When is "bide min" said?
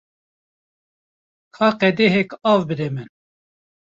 2.69-3.09